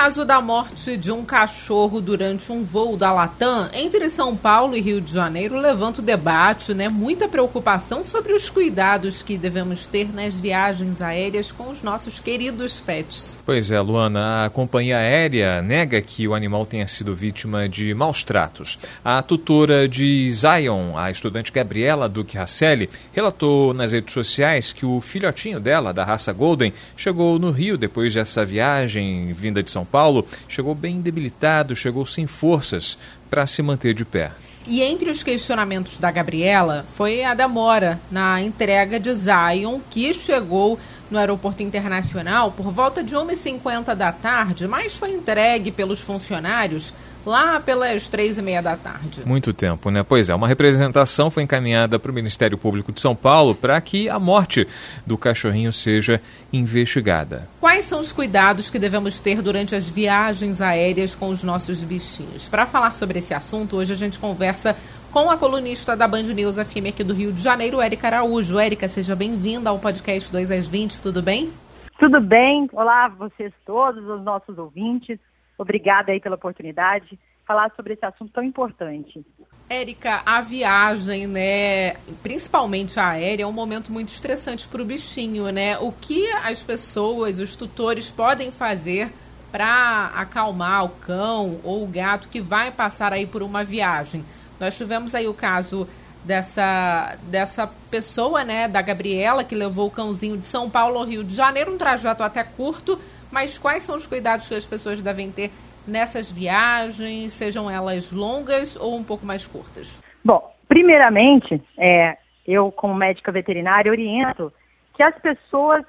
Caso 0.00 0.24
da 0.24 0.40
morte 0.40 0.96
de 0.96 1.12
um 1.12 1.26
cachorro 1.26 2.00
durante 2.00 2.50
um 2.50 2.64
voo 2.64 2.96
da 2.96 3.12
Latam 3.12 3.68
entre 3.74 4.08
São 4.08 4.34
Paulo 4.34 4.74
e 4.74 4.80
Rio 4.80 4.98
de 4.98 5.12
Janeiro 5.12 5.58
levanta 5.58 6.00
o 6.00 6.02
debate, 6.02 6.72
né? 6.72 6.88
Muita 6.88 7.28
preocupação 7.28 8.02
sobre 8.02 8.32
os 8.32 8.48
cuidados 8.48 9.22
que 9.22 9.36
devemos 9.36 9.84
ter 9.84 10.10
nas 10.10 10.38
viagens 10.38 11.02
aéreas 11.02 11.52
com 11.52 11.68
os 11.68 11.82
nossos 11.82 12.18
queridos 12.18 12.80
pets. 12.80 13.36
Pois 13.44 13.70
é, 13.70 13.78
Luana, 13.78 14.46
a 14.46 14.48
companhia 14.48 14.96
aérea 14.96 15.60
nega 15.60 16.00
que 16.00 16.26
o 16.26 16.34
animal 16.34 16.64
tenha 16.64 16.88
sido 16.88 17.14
vítima 17.14 17.68
de 17.68 17.92
maus 17.92 18.24
tratos. 18.24 18.78
A 19.04 19.20
tutora 19.20 19.86
de 19.86 20.32
Zion, 20.32 20.96
a 20.96 21.10
estudante 21.10 21.52
Gabriela 21.52 22.08
Duque 22.08 22.38
Rasselli, 22.38 22.88
relatou 23.12 23.74
nas 23.74 23.92
redes 23.92 24.14
sociais 24.14 24.72
que 24.72 24.86
o 24.86 24.98
filhotinho 25.02 25.60
dela, 25.60 25.92
da 25.92 26.06
raça 26.06 26.32
Golden, 26.32 26.72
chegou 26.96 27.38
no 27.38 27.50
Rio 27.50 27.76
depois 27.76 28.14
dessa 28.14 28.46
viagem 28.46 29.34
vinda 29.34 29.62
de 29.62 29.70
São 29.70 29.89
Paulo, 29.90 30.24
chegou 30.48 30.74
bem 30.74 31.00
debilitado, 31.00 31.74
chegou 31.76 32.06
sem 32.06 32.26
forças 32.26 32.96
para 33.28 33.46
se 33.46 33.62
manter 33.62 33.94
de 33.94 34.04
pé. 34.04 34.32
E 34.66 34.82
entre 34.82 35.10
os 35.10 35.22
questionamentos 35.22 35.98
da 35.98 36.10
Gabriela 36.10 36.84
foi 36.94 37.24
a 37.24 37.34
demora 37.34 37.98
na 38.10 38.42
entrega 38.42 39.00
de 39.00 39.12
Zion, 39.12 39.80
que 39.90 40.12
chegou 40.12 40.78
no 41.10 41.18
aeroporto 41.18 41.62
internacional 41.62 42.52
por 42.52 42.70
volta 42.70 43.02
de 43.02 43.14
1h50 43.14 43.94
da 43.94 44.12
tarde, 44.12 44.66
mas 44.68 44.96
foi 44.96 45.10
entregue 45.10 45.70
pelos 45.70 46.00
funcionários 46.00 46.92
lá 47.24 47.60
pelas 47.60 48.08
três 48.08 48.38
e 48.38 48.42
meia 48.42 48.62
da 48.62 48.76
tarde. 48.76 49.22
Muito 49.26 49.52
tempo, 49.52 49.90
né? 49.90 50.02
Pois 50.02 50.28
é, 50.28 50.34
uma 50.34 50.48
representação 50.48 51.30
foi 51.30 51.42
encaminhada 51.42 51.98
para 51.98 52.10
o 52.10 52.14
Ministério 52.14 52.56
Público 52.56 52.92
de 52.92 53.00
São 53.00 53.14
Paulo 53.14 53.54
para 53.54 53.80
que 53.80 54.08
a 54.08 54.18
morte 54.18 54.66
do 55.06 55.18
cachorrinho 55.18 55.72
seja 55.72 56.20
investigada. 56.52 57.48
Quais 57.60 57.84
são 57.84 58.00
os 58.00 58.12
cuidados 58.12 58.70
que 58.70 58.78
devemos 58.78 59.20
ter 59.20 59.42
durante 59.42 59.74
as 59.74 59.88
viagens 59.88 60.60
aéreas 60.60 61.14
com 61.14 61.28
os 61.28 61.42
nossos 61.42 61.82
bichinhos? 61.84 62.48
Para 62.48 62.66
falar 62.66 62.94
sobre 62.94 63.18
esse 63.18 63.34
assunto, 63.34 63.76
hoje 63.76 63.92
a 63.92 63.96
gente 63.96 64.18
conversa 64.18 64.76
com 65.12 65.28
a 65.28 65.36
colunista 65.36 65.96
da 65.96 66.06
Band 66.06 66.22
News 66.22 66.56
FM 66.56 66.88
aqui 66.88 67.02
do 67.02 67.12
Rio 67.12 67.32
de 67.32 67.42
Janeiro, 67.42 67.80
Érica 67.80 68.06
Araújo. 68.06 68.58
Érica, 68.58 68.86
seja 68.86 69.16
bem-vinda 69.16 69.68
ao 69.68 69.78
podcast 69.78 70.30
2 70.30 70.50
às 70.52 70.68
20, 70.68 71.02
tudo 71.02 71.20
bem? 71.20 71.52
Tudo 71.98 72.20
bem. 72.20 72.68
Olá, 72.72 73.08
vocês 73.08 73.52
todos, 73.66 74.04
os 74.04 74.22
nossos 74.22 74.56
ouvintes. 74.56 75.18
Obrigada 75.58 76.12
aí 76.12 76.20
pela 76.20 76.36
oportunidade 76.36 77.06
de 77.10 77.18
falar 77.44 77.72
sobre 77.74 77.94
esse 77.94 78.06
assunto 78.06 78.32
tão 78.32 78.44
importante. 78.44 79.24
Érica, 79.68 80.22
a 80.24 80.40
viagem, 80.40 81.26
né, 81.26 81.94
principalmente 82.22 82.98
a 82.98 83.08
aérea, 83.08 83.42
é 83.42 83.46
um 83.46 83.52
momento 83.52 83.92
muito 83.92 84.08
estressante 84.08 84.68
para 84.68 84.80
o 84.80 84.84
bichinho, 84.84 85.50
né? 85.50 85.76
O 85.78 85.92
que 85.92 86.28
as 86.44 86.62
pessoas, 86.62 87.40
os 87.40 87.56
tutores 87.56 88.12
podem 88.12 88.52
fazer 88.52 89.10
para 89.50 90.12
acalmar 90.14 90.84
o 90.84 90.88
cão 90.88 91.60
ou 91.64 91.82
o 91.82 91.88
gato 91.88 92.28
que 92.28 92.40
vai 92.40 92.70
passar 92.70 93.12
aí 93.12 93.26
por 93.26 93.42
uma 93.42 93.64
viagem? 93.64 94.24
Nós 94.60 94.76
tivemos 94.76 95.14
aí 95.14 95.26
o 95.26 95.34
caso 95.34 95.88
dessa, 96.24 97.16
dessa 97.22 97.66
pessoa, 97.90 98.44
né, 98.44 98.68
da 98.68 98.82
Gabriela, 98.82 99.42
que 99.42 99.54
levou 99.54 99.88
o 99.88 99.90
cãozinho 99.90 100.36
de 100.36 100.44
São 100.46 100.68
Paulo 100.68 100.98
ao 100.98 101.04
Rio 101.04 101.24
de 101.24 101.34
Janeiro, 101.34 101.72
um 101.72 101.78
trajeto 101.78 102.22
até 102.22 102.44
curto, 102.44 103.00
mas 103.32 103.58
quais 103.58 103.82
são 103.82 103.96
os 103.96 104.06
cuidados 104.06 104.46
que 104.46 104.54
as 104.54 104.66
pessoas 104.66 105.00
devem 105.00 105.32
ter 105.32 105.50
nessas 105.86 106.30
viagens, 106.30 107.32
sejam 107.32 107.70
elas 107.70 108.12
longas 108.12 108.76
ou 108.76 108.96
um 108.96 109.02
pouco 109.02 109.24
mais 109.24 109.46
curtas? 109.46 109.98
Bom, 110.22 110.54
primeiramente, 110.68 111.62
é, 111.78 112.18
eu 112.46 112.70
como 112.70 112.94
médica 112.94 113.32
veterinária 113.32 113.90
oriento 113.90 114.52
que 114.94 115.02
as 115.02 115.18
pessoas 115.18 115.84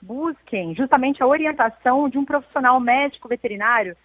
busquem 0.00 0.74
justamente 0.74 1.22
a 1.22 1.26
orientação 1.26 2.08
de 2.08 2.18
um 2.18 2.24
profissional 2.24 2.78
médico 2.78 3.28
veterinário 3.28 3.96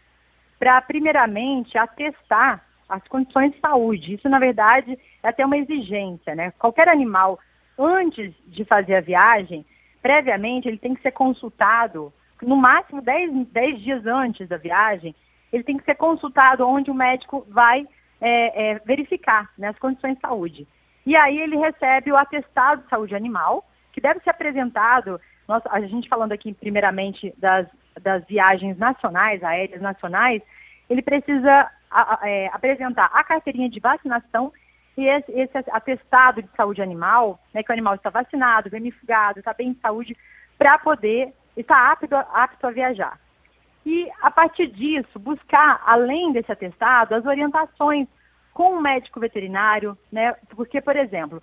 para, 0.58 0.82
primeiramente, 0.82 1.78
atestar 1.78 2.64
as 2.90 3.08
condições 3.08 3.52
de 3.54 3.60
saúde. 3.60 4.16
Isso, 4.16 4.28
na 4.28 4.40
verdade, 4.40 4.98
é 5.22 5.28
até 5.30 5.46
uma 5.46 5.58
exigência, 5.58 6.34
né? 6.34 6.52
Qualquer 6.58 6.90
animal, 6.90 7.40
antes 7.78 8.34
de 8.48 8.66
fazer 8.66 8.96
a 8.96 9.02
viagem, 9.02 9.66
previamente, 10.02 10.68
ele 10.68 10.78
tem 10.78 10.96
que 10.96 11.02
ser 11.02 11.12
consultado 11.12 12.12
no 12.42 12.56
máximo 12.56 13.02
10, 13.02 13.48
10 13.48 13.82
dias 13.82 14.06
antes 14.06 14.48
da 14.48 14.58
viagem, 14.58 15.14
ele 15.52 15.64
tem 15.64 15.78
que 15.78 15.84
ser 15.84 15.96
consultado 15.96 16.68
onde 16.68 16.90
o 16.90 16.94
médico 16.94 17.46
vai 17.50 17.88
é, 18.22 18.72
é, 18.72 18.80
verificar 18.80 19.50
né, 19.58 19.70
as 19.70 19.80
condições 19.80 20.16
de 20.16 20.22
saúde. 20.22 20.68
E 21.06 21.16
aí 21.16 21.40
ele 21.40 21.58
recebe 21.58 22.12
o 22.12 22.18
atestado 22.18 22.84
de 22.84 22.90
saúde 22.90 23.16
animal, 23.16 23.68
que 23.92 24.02
deve 24.02 24.20
ser 24.22 24.30
apresentado, 24.30 25.20
nós, 25.48 25.64
a 25.66 25.82
gente 25.82 26.08
falando 26.08 26.32
aqui 26.32 26.54
primeiramente 26.54 27.34
das, 27.38 27.68
das 28.02 28.24
viagens 28.26 28.78
nacionais, 28.78 29.44
aéreas 29.44 29.82
nacionais, 29.82 30.42
ele 30.90 31.02
precisa 31.02 31.70
a, 31.90 32.20
é, 32.24 32.48
apresentar 32.48 33.10
a 33.14 33.24
carteirinha 33.24 33.70
de 33.70 33.80
vacinação 33.80 34.52
e 34.98 35.08
esse, 35.08 35.32
esse, 35.32 35.58
atestado 35.72 36.42
de 36.42 36.50
saúde 36.56 36.82
animal, 36.82 37.40
né, 37.54 37.64
que 37.64 37.72
o 37.72 37.74
animal 37.74 37.96
está 37.96 38.10
vacinado, 38.10 38.70
vermifugado, 38.70 39.40
está 39.40 39.54
bem 39.54 39.74
de 39.74 39.80
saúde, 39.80 40.18
para 40.58 40.78
poder 40.78 41.34
está 41.56 41.92
apto, 41.92 42.16
apto 42.16 42.68
a 42.68 42.72
viajar. 42.72 43.20
E, 43.86 44.10
a 44.22 44.30
partir 44.30 44.68
disso, 44.68 45.18
buscar, 45.18 45.82
além 45.86 46.32
desse 46.32 46.52
atestado, 46.52 47.16
as 47.16 47.26
orientações 47.26 48.08
com 48.54 48.74
o 48.74 48.82
médico 48.82 49.20
veterinário, 49.20 49.98
né? 50.12 50.36
Porque, 50.50 50.82
por 50.82 50.96
exemplo, 50.96 51.42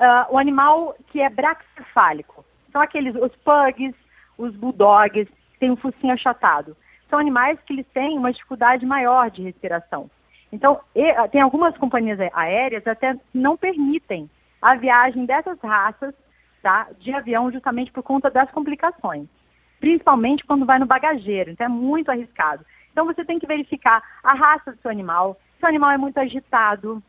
uh, 0.00 0.34
o 0.34 0.38
animal 0.38 0.96
que 1.08 1.20
é 1.20 1.28
braxcefálico, 1.28 2.44
são 2.72 2.80
aqueles, 2.80 3.14
os 3.14 3.34
pugs, 3.36 3.94
os 4.38 4.54
bulldogs, 4.56 5.28
têm 5.58 5.70
um 5.70 5.76
focinho 5.76 6.14
achatado. 6.14 6.76
São 7.08 7.18
animais 7.18 7.58
que 7.66 7.72
eles 7.72 7.86
têm 7.92 8.18
uma 8.18 8.32
dificuldade 8.32 8.84
maior 8.84 9.30
de 9.30 9.42
respiração. 9.42 10.10
Então, 10.52 10.80
ah, 11.16 11.28
tem 11.28 11.40
algumas 11.40 11.76
companhias 11.76 12.18
aéreas 12.32 12.86
até 12.86 13.16
não 13.32 13.56
permitem 13.56 14.30
a 14.60 14.74
viagem 14.74 15.26
dessas 15.26 15.58
raças 15.60 16.14
tá, 16.62 16.88
de 16.98 17.12
avião 17.12 17.50
justamente 17.50 17.92
por 17.92 18.02
conta 18.02 18.30
das 18.30 18.50
complicações 18.50 19.28
principalmente 19.80 20.44
quando 20.44 20.66
vai 20.66 20.78
no 20.78 20.86
bagageiro, 20.86 21.50
então 21.50 21.66
é 21.66 21.68
muito 21.68 22.10
arriscado. 22.10 22.64
Então 22.92 23.06
você 23.06 23.24
tem 23.24 23.38
que 23.38 23.46
verificar 23.46 24.02
a 24.22 24.34
raça 24.34 24.72
do 24.72 24.80
seu 24.80 24.90
animal, 24.90 25.38
se 25.58 25.64
o 25.64 25.68
animal 25.68 25.90
é 25.90 25.98
muito 25.98 26.18
agitado. 26.18 27.02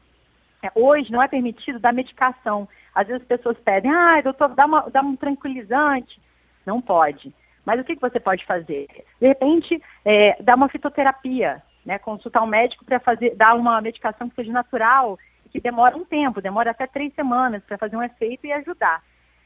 É, 0.62 0.72
hoje 0.75 1.12
não 1.12 1.22
é 1.22 1.28
permitido 1.28 1.80
dar 1.80 1.94
medicação. 1.94 2.68
Às 2.94 3.07
vezes 3.07 3.22
as 3.22 3.28
pessoas 3.28 3.57
pedem, 3.59 3.91
ah, 3.91 4.22
doutor, 4.22 4.50
dá, 4.50 4.66
uma, 4.66 4.90
dá 4.90 5.02
um 5.02 5.16
tranquilizante. 5.16 6.19
Não 6.66 6.81
pode. 6.81 7.34
Mas 7.67 7.81
o 7.81 7.83
que, 7.83 7.95
que 7.95 8.01
você 8.01 8.17
pode 8.17 8.45
fazer? 8.45 8.88
De 9.19 9.28
repente, 9.28 9.83
é, 10.05 10.41
dar 10.41 10.55
uma 10.55 10.69
fitoterapia, 10.69 11.61
né? 11.85 12.00
consultar 12.00 12.41
um 12.41 12.47
médico 12.47 12.85
para 12.85 12.97
fazer, 12.97 13.35
dar 13.35 13.55
uma 13.55 13.81
medicação 13.81 14.29
que 14.29 14.35
seja 14.35 14.53
natural, 14.53 15.19
que 15.51 15.59
demora 15.59 15.97
um 15.97 16.06
tempo, 16.06 16.41
demora 16.41 16.72
até 16.72 16.88
três 16.88 17.13
semanas 17.13 17.61
para 17.66 17.77
fazer 17.77 17.97
um 17.97 18.01
efeito 18.01 18.47
e 18.47 18.53
ajudar. 18.53 19.03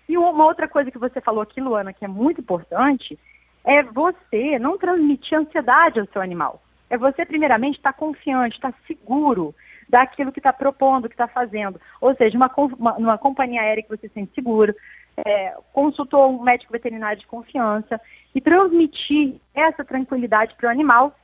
E 0.07 0.15
uma 0.19 0.45
outra 0.45 0.67
coisa 0.67 0.91
que 0.91 0.99
você 0.99 1.19
falou 1.19 1.41
aqui, 1.41 1.59
Luana, 1.59 1.93
que 1.93 2.05
é 2.05 2.07
muito 2.07 2.41
importante, 2.41 3.17
é 3.63 3.81
você 3.81 4.59
não 4.59 4.77
transmitir 4.77 5.39
ansiedade 5.39 5.99
ao 5.99 6.05
seu 6.05 6.21
animal. 6.21 6.61
É 6.91 6.99
você, 6.99 7.25
primeiramente, 7.25 7.77
estar 7.77 7.93
tá 7.93 7.97
confiante, 7.97 8.55
estar 8.55 8.71
tá 8.71 8.77
seguro 8.85 9.55
daquilo 9.89 10.31
que 10.31 10.39
está 10.39 10.53
propondo, 10.53 11.09
que 11.09 11.15
está 11.15 11.27
fazendo. 11.27 11.81
Ou 11.99 12.15
seja, 12.15 12.37
uma, 12.37 12.51
uma, 12.55 12.93
uma, 12.97 13.17
companhia 13.17 13.61
aérea 13.61 13.81
que 13.81 13.89
você 13.89 14.07
se 14.07 14.13
sente 14.13 14.35
seguro, 14.35 14.75
é, 15.17 15.55
consultou 15.73 16.29
um 16.29 16.41
médico 16.41 16.72
veterinário 16.72 17.19
de 17.19 17.28
confiança 17.28 17.99
e 18.34 18.41
transmitir 18.41 19.35
essa 19.53 19.84
tranquilidade 19.84 20.55
para 20.55 20.67
o 20.67 20.72
animal, 20.72 21.16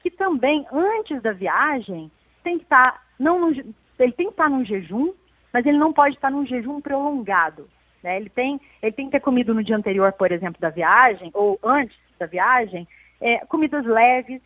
que 0.00 0.10
também, 0.10 0.66
antes 0.72 1.20
da 1.22 1.32
viagem, 1.32 2.10
tem 2.42 2.58
que 2.58 2.64
estar, 2.64 2.92
tá, 2.92 3.02
não 3.18 3.40
no, 3.40 3.50
ele 3.50 4.12
tem 4.12 4.26
que 4.26 4.32
estar 4.32 4.48
num 4.48 4.64
jejum, 4.64 5.12
mas 5.52 5.64
ele 5.64 5.78
não 5.78 5.92
pode 5.92 6.14
estar 6.14 6.30
num 6.30 6.46
jejum 6.46 6.80
prolongado. 6.80 7.68
Né? 8.02 8.16
Ele, 8.16 8.28
tem, 8.28 8.60
ele 8.82 8.92
tem 8.92 9.06
que 9.06 9.12
ter 9.12 9.20
comido 9.20 9.54
no 9.54 9.64
dia 9.64 9.76
anterior, 9.76 10.12
por 10.12 10.30
exemplo, 10.30 10.60
da 10.60 10.70
viagem, 10.70 11.30
ou 11.34 11.58
antes 11.62 11.96
da 12.18 12.26
viagem, 12.26 12.86
é, 13.20 13.38
comidas 13.46 13.84
leves, 13.84 14.40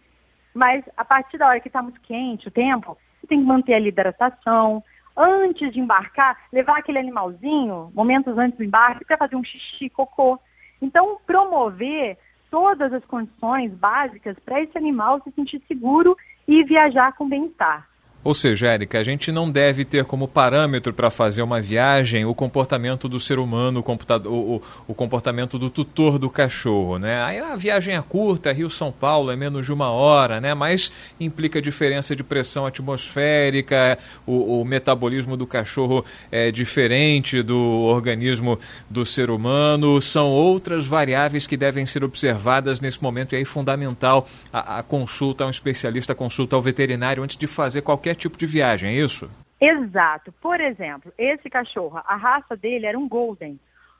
mas 0.54 0.84
a 0.96 1.04
partir 1.04 1.38
da 1.38 1.48
hora 1.48 1.60
que 1.60 1.68
está 1.68 1.82
muito 1.82 2.00
quente 2.00 2.48
o 2.48 2.50
tempo, 2.50 2.96
tem 3.28 3.40
que 3.40 3.46
manter 3.46 3.74
a 3.74 3.80
hidratação. 3.80 4.82
Antes 5.16 5.72
de 5.72 5.80
embarcar, 5.80 6.38
levar 6.52 6.78
aquele 6.78 6.98
animalzinho, 6.98 7.90
momentos 7.94 8.36
antes 8.38 8.56
do 8.56 8.64
embarque, 8.64 9.04
para 9.04 9.18
fazer 9.18 9.36
um 9.36 9.44
xixi, 9.44 9.90
cocô. 9.90 10.38
Então, 10.80 11.18
promover 11.26 12.16
todas 12.50 12.92
as 12.92 13.04
condições 13.04 13.72
básicas 13.72 14.36
para 14.44 14.60
esse 14.60 14.76
animal 14.78 15.20
se 15.22 15.30
sentir 15.32 15.62
seguro 15.68 16.16
e 16.46 16.64
viajar 16.64 17.12
com 17.16 17.28
bem-estar. 17.28 17.89
Ou 18.22 18.34
seja, 18.34 18.68
Érica, 18.68 18.98
a 18.98 19.02
gente 19.02 19.32
não 19.32 19.50
deve 19.50 19.82
ter 19.82 20.04
como 20.04 20.28
parâmetro 20.28 20.92
para 20.92 21.08
fazer 21.08 21.40
uma 21.40 21.58
viagem 21.58 22.26
o 22.26 22.34
comportamento 22.34 23.08
do 23.08 23.18
ser 23.18 23.38
humano, 23.38 23.82
o, 23.82 24.28
o, 24.28 24.62
o, 24.88 24.94
comportamento 24.94 25.58
do 25.58 25.70
tutor 25.70 26.18
do 26.18 26.28
cachorro, 26.28 26.98
né? 26.98 27.22
Aí 27.22 27.38
a 27.38 27.56
viagem 27.56 27.96
é 27.96 28.02
curta, 28.02 28.52
Rio-São 28.52 28.92
Paulo 28.92 29.30
é 29.30 29.36
menos 29.36 29.64
de 29.64 29.72
uma 29.72 29.88
hora, 29.88 30.38
né? 30.38 30.52
Mas 30.52 30.92
implica 31.18 31.62
diferença 31.62 32.14
de 32.14 32.22
pressão 32.22 32.66
atmosférica, 32.66 33.98
o, 34.26 34.60
o 34.60 34.64
metabolismo 34.66 35.34
do 35.34 35.46
cachorro 35.46 36.04
é 36.30 36.50
diferente 36.50 37.42
do 37.42 37.58
organismo 37.58 38.58
do 38.90 39.06
ser 39.06 39.30
humano, 39.30 39.98
são 40.02 40.28
outras 40.28 40.84
variáveis 40.84 41.46
que 41.46 41.56
devem 41.56 41.86
ser 41.86 42.04
observadas 42.04 42.80
nesse 42.80 43.02
momento 43.02 43.32
e 43.32 43.36
aí 43.36 43.46
fundamental 43.46 44.28
a, 44.52 44.80
a 44.80 44.82
consulta 44.82 45.44
a 45.44 45.46
um 45.46 45.50
especialista, 45.50 46.12
a 46.12 46.16
consulta 46.16 46.54
ao 46.54 46.60
veterinário 46.60 47.22
antes 47.22 47.38
de 47.38 47.46
fazer 47.46 47.80
qualquer 47.80 48.09
qualquer 48.10 48.14
tipo 48.14 48.36
de 48.36 48.46
viagem, 48.46 48.90
é 48.90 48.94
isso? 48.94 49.30
Exato. 49.60 50.32
Por 50.40 50.60
exemplo, 50.60 51.12
esse 51.16 51.48
cachorro, 51.48 52.00
a 52.06 52.16
raça 52.16 52.56
dele 52.56 52.86
era 52.86 52.98
um 52.98 53.08
Golden. 53.08 53.58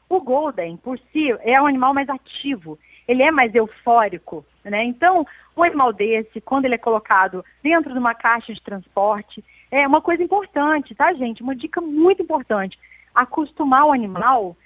O 0.08 0.20
Golden, 0.20 0.76
por 0.76 0.98
si, 1.12 1.30
é 1.40 1.60
um 1.60 1.66
animal 1.66 1.94
mais 1.94 2.08
ativo. 2.08 2.78
Ele 3.06 3.22
é 3.22 3.30
mais 3.30 3.54
eufórico, 3.54 4.44
né? 4.64 4.84
Então, 4.84 5.26
um 5.56 5.62
animal 5.62 5.92
desse, 5.92 6.40
quando 6.40 6.64
ele 6.64 6.74
é 6.74 6.78
colocado 6.78 7.44
dentro 7.62 7.92
de 7.92 7.98
uma 7.98 8.14
caixa 8.14 8.52
de 8.52 8.62
transporte, 8.62 9.44
é 9.70 9.86
uma 9.86 10.00
coisa 10.00 10.22
importante, 10.22 10.94
tá, 10.94 11.12
gente? 11.12 11.42
Uma 11.42 11.54
dica 11.54 11.80
muito 11.80 12.22
importante. 12.22 12.78
Acostumar 13.14 13.84
o 13.84 13.92
animal 13.92 14.56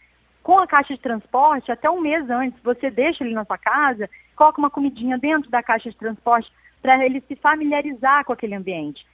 com 0.42 0.58
a 0.58 0.66
caixa 0.66 0.94
de 0.94 1.00
transporte 1.00 1.72
até 1.72 1.90
um 1.90 2.00
mês 2.00 2.28
antes. 2.30 2.58
Você 2.62 2.90
deixa 2.90 3.24
ele 3.24 3.34
na 3.34 3.44
sua 3.44 3.58
casa, 3.58 4.08
coloca 4.36 4.58
uma 4.58 4.70
comidinha 4.70 5.18
dentro 5.18 5.50
da 5.50 5.62
caixa 5.62 5.90
de 5.90 5.96
transporte 5.96 6.50
para 6.80 7.04
ele 7.04 7.22
se 7.26 7.34
familiarizar 7.36 8.24
com 8.24 8.32
aquele 8.32 8.54
ambiente 8.54 9.04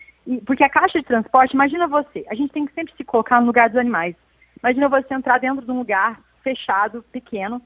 porque 0.46 0.64
a 0.64 0.68
caixa 0.68 0.98
de 0.98 1.06
transporte, 1.06 1.54
imagina 1.54 1.86
você, 1.86 2.24
a 2.28 2.34
gente 2.34 2.52
tem 2.52 2.66
que 2.66 2.74
sempre 2.74 2.94
se 2.96 3.04
colocar 3.04 3.40
no 3.40 3.46
lugar 3.46 3.68
dos 3.68 3.78
animais. 3.78 4.14
Imagina 4.62 4.88
você 4.88 5.14
entrar 5.14 5.38
dentro 5.38 5.64
de 5.64 5.70
um 5.70 5.78
lugar 5.78 6.20
fechado, 6.42 7.04
pequeno. 7.10 7.60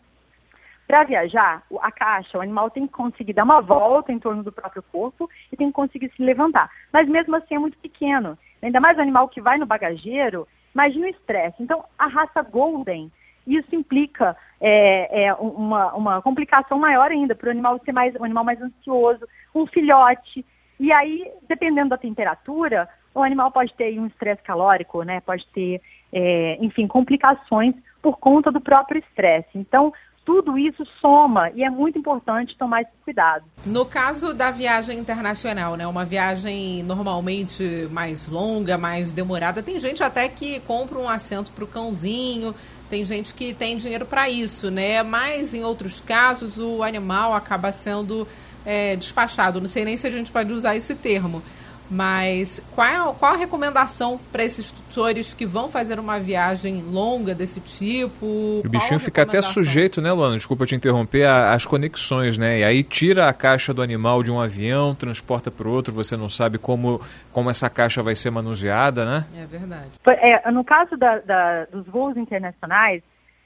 Para 0.86 1.04
viajar, 1.04 1.62
a 1.80 1.90
caixa, 1.90 2.38
o 2.38 2.40
animal 2.42 2.70
tem 2.70 2.86
que 2.86 2.92
conseguir 2.92 3.32
dar 3.32 3.44
uma 3.44 3.60
volta 3.60 4.12
em 4.12 4.18
torno 4.18 4.42
do 4.42 4.52
próprio 4.52 4.82
corpo 4.82 5.28
e 5.50 5.56
tem 5.56 5.68
que 5.68 5.72
conseguir 5.72 6.12
se 6.14 6.22
levantar. 6.22 6.70
Mas 6.92 7.08
mesmo 7.08 7.34
assim 7.34 7.54
é 7.54 7.58
muito 7.58 7.78
pequeno. 7.78 8.38
Ainda 8.62 8.80
mais 8.80 8.96
o 8.98 9.00
animal 9.00 9.28
que 9.28 9.40
vai 9.40 9.58
no 9.58 9.66
bagageiro, 9.66 10.46
imagina 10.74 11.06
o 11.06 11.10
estresse. 11.10 11.62
Então, 11.62 11.84
a 11.98 12.06
raça 12.06 12.42
Golden, 12.42 13.10
isso 13.46 13.74
implica 13.74 14.36
é, 14.60 15.24
é, 15.24 15.34
uma, 15.34 15.94
uma 15.94 16.22
complicação 16.22 16.78
maior 16.78 17.10
ainda 17.10 17.34
para 17.34 17.48
o 17.48 17.50
animal 17.50 17.80
ser 17.84 17.92
mais 17.92 18.14
um 18.16 18.24
animal 18.24 18.44
mais 18.44 18.60
ansioso, 18.60 19.26
um 19.54 19.66
filhote, 19.66 20.44
e 20.78 20.92
aí, 20.92 21.30
dependendo 21.48 21.90
da 21.90 21.98
temperatura, 21.98 22.88
o 23.14 23.22
animal 23.22 23.50
pode 23.52 23.72
ter 23.74 23.98
um 23.98 24.06
estresse 24.06 24.42
calórico, 24.42 25.02
né? 25.02 25.20
Pode 25.20 25.46
ter, 25.54 25.80
é, 26.12 26.58
enfim, 26.60 26.86
complicações 26.86 27.74
por 28.02 28.18
conta 28.18 28.50
do 28.50 28.60
próprio 28.60 29.00
estresse. 29.00 29.50
Então, 29.54 29.92
tudo 30.24 30.56
isso 30.56 30.84
soma 31.00 31.50
e 31.54 31.62
é 31.62 31.70
muito 31.70 31.98
importante 31.98 32.56
tomar 32.56 32.82
esse 32.82 32.90
cuidado. 33.04 33.44
No 33.64 33.84
caso 33.84 34.34
da 34.34 34.50
viagem 34.50 34.98
internacional, 34.98 35.76
né, 35.76 35.86
uma 35.86 36.04
viagem 36.04 36.82
normalmente 36.82 37.86
mais 37.90 38.26
longa, 38.26 38.78
mais 38.78 39.12
demorada, 39.12 39.62
tem 39.62 39.78
gente 39.78 40.02
até 40.02 40.28
que 40.28 40.60
compra 40.60 40.98
um 40.98 41.08
assento 41.08 41.52
para 41.52 41.64
o 41.64 41.68
cãozinho, 41.68 42.54
tem 42.88 43.04
gente 43.04 43.34
que 43.34 43.52
tem 43.52 43.76
dinheiro 43.76 44.06
para 44.06 44.30
isso, 44.30 44.70
né? 44.70 45.02
Mas 45.02 45.52
em 45.52 45.62
outros 45.62 46.00
casos 46.00 46.58
o 46.58 46.82
animal 46.82 47.34
acaba 47.34 47.70
sendo 47.70 48.26
é, 48.64 48.96
despachado. 48.96 49.60
Não 49.60 49.68
sei 49.68 49.84
nem 49.84 49.96
se 49.96 50.06
a 50.06 50.10
gente 50.10 50.30
pode 50.30 50.52
usar 50.52 50.76
esse 50.76 50.94
termo. 50.94 51.42
Mas 51.90 52.62
qual, 52.74 52.86
é, 52.86 53.14
qual 53.18 53.34
a 53.34 53.36
recomendação 53.36 54.18
para 54.32 54.42
esses 54.42 54.70
tutores 54.70 55.34
que 55.34 55.44
vão 55.44 55.68
fazer 55.68 55.98
uma 55.98 56.18
viagem 56.18 56.82
longa 56.82 57.34
desse 57.34 57.60
tipo? 57.60 58.62
O 58.64 58.68
bichinho 58.68 58.98
fica 58.98 59.22
até 59.22 59.42
sujeito, 59.42 60.00
né, 60.00 60.10
Luana? 60.10 60.36
Desculpa 60.36 60.64
te 60.64 60.74
interromper, 60.74 61.24
às 61.26 61.66
conexões, 61.66 62.38
né? 62.38 62.60
E 62.60 62.64
aí 62.64 62.82
tira 62.82 63.28
a 63.28 63.34
caixa 63.34 63.74
do 63.74 63.82
animal 63.82 64.22
de 64.22 64.32
um 64.32 64.40
avião, 64.40 64.94
transporta 64.94 65.50
para 65.50 65.68
o 65.68 65.70
outro, 65.70 65.92
você 65.92 66.16
não 66.16 66.30
sabe 66.30 66.56
como, 66.56 67.00
como 67.30 67.50
essa 67.50 67.68
caixa 67.68 68.02
vai 68.02 68.14
ser 68.14 68.30
manuseada, 68.30 69.04
né? 69.04 69.26
É 69.36 69.44
verdade. 69.44 69.90
É, 70.06 70.50
no 70.50 70.64
caso 70.64 70.96
da, 70.96 71.18
da, 71.18 71.66
dos 71.66 71.86
voos 71.86 72.16
internacionais, 72.16 73.02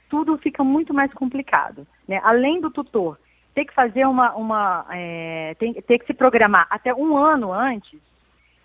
tudo 0.09 0.37
fica 0.37 0.63
muito 0.63 0.93
mais 0.93 1.13
complicado. 1.13 1.85
Né? 2.07 2.21
Além 2.23 2.61
do 2.61 2.71
tutor 2.71 3.17
ter 3.59 3.65
que 3.65 3.73
fazer 3.73 4.05
uma, 4.05 4.33
uma 4.35 4.85
é, 4.89 5.53
tem, 5.59 5.73
ter 5.73 5.99
que 5.99 6.05
se 6.05 6.13
programar 6.13 6.65
até 6.69 6.95
um 6.95 7.17
ano 7.17 7.51
antes, 7.51 7.99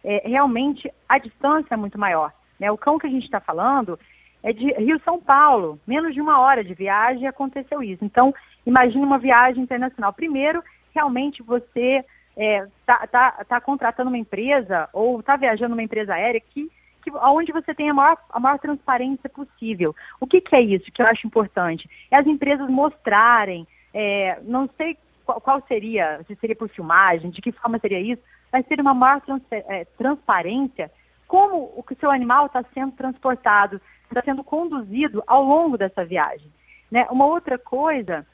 é, 0.05 0.23
realmente 0.25 0.89
a 1.09 1.19
distância 1.19 1.75
é 1.75 1.77
muito 1.77 1.99
maior. 1.99 2.33
Né? 2.61 2.71
O 2.71 2.79
cão 2.79 2.97
que 2.97 3.07
a 3.09 3.11
gente 3.11 3.25
está 3.25 3.41
falando 3.41 3.99
é 4.41 4.53
de 4.53 4.73
Rio 4.75 5.01
São 5.05 5.21
Paulo, 5.21 5.81
menos 5.85 6.15
de 6.15 6.21
uma 6.21 6.39
hora 6.39 6.63
de 6.63 6.75
viagem 6.75 7.27
aconteceu 7.27 7.83
isso. 7.83 8.05
Então, 8.05 8.33
imagine 8.65 9.05
uma 9.05 9.19
viagem 9.19 9.65
internacional. 9.65 10.13
Primeiro, 10.13 10.63
realmente 10.95 11.43
você 11.43 12.05
está 12.37 12.37
é, 12.37 12.67
tá, 12.87 13.07
tá, 13.09 13.45
tá 13.49 13.61
contratando 13.61 14.11
uma 14.11 14.19
empresa 14.19 14.89
ou 14.93 15.19
está 15.19 15.35
viajando 15.35 15.75
uma 15.75 15.83
empresa 15.83 16.15
aérea 16.15 16.41
que, 16.41 16.71
que 17.03 17.11
onde 17.11 17.51
você 17.51 17.75
tem 17.75 17.91
a 17.91 17.95
maior, 17.95 18.17
a 18.31 18.39
maior 18.39 18.61
transparência 18.61 19.29
possível. 19.29 19.93
O 20.21 20.27
que, 20.27 20.41
que 20.41 20.55
é 20.55 20.61
isso 20.61 20.93
que 20.93 21.03
eu 21.03 21.07
acho 21.07 21.27
importante? 21.27 21.91
É 22.13 22.17
as 22.17 22.29
empresas 22.29 22.69
mostrarem 22.71 23.67
é, 23.95 24.39
não 24.43 24.69
sei 24.77 24.99
qual, 25.25 25.41
qual, 25.41 25.63
seria, 25.67 26.21
se 26.27 26.35
seria 26.37 26.57
por 26.57 26.69
filmagem, 26.69 27.31
de 27.31 27.41
que 27.41 27.53
forma 27.53 27.79
seria 27.79 28.01
isso, 28.01 28.23
mas 28.53 28.67
seria 28.67 28.83
uma 28.83 28.93
maior 28.93 29.21
trans, 29.23 29.43
é, 29.51 29.85
transparência 29.97 30.91
como 31.27 31.73
o 31.77 31.85
seu 31.99 32.11
animal 32.11 32.47
está 32.47 32.63
sendo 32.75 32.93
transportado, 32.93 33.81
está 34.05 34.23
sendo 34.23 34.45
conduzido 34.45 35.23
ao 35.27 35.43
longo 35.43 35.79
dessa 35.79 36.05
viagem. 36.05 36.53
Né? 36.91 37.07
Uma 37.11 37.27
outra 37.27 37.59
coisa 37.59 38.27